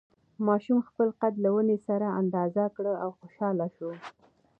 ماشوم 0.47 0.79
خپل 0.89 1.07
قد 1.21 1.33
له 1.43 1.49
ونې 1.55 1.77
سره 1.87 2.07
اندازه 2.21 2.63
کړ 2.75 2.85
او 3.03 3.09
خوشحاله 3.19 3.67
شو. 3.75 3.89